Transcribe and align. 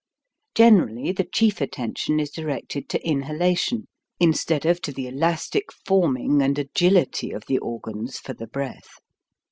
Generally 0.55 1.11
the 1.11 1.23
chief 1.23 1.61
attention 1.61 2.19
is 2.19 2.31
directed 2.31 2.89
to 2.89 3.07
inhalation, 3.07 3.85
instead 4.19 4.65
of 4.65 4.81
to 4.81 4.91
the 4.91 5.05
elastic 5.05 5.71
forming 5.71 6.41
and 6.41 6.57
agility 6.57 7.29
of 7.29 7.45
the 7.45 7.59
organs 7.59 8.17
for 8.17 8.33
the 8.33 8.47
breath. 8.47 8.93